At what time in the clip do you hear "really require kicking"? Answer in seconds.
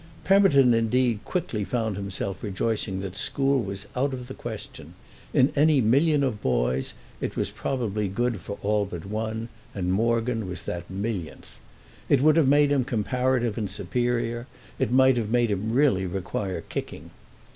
15.71-17.11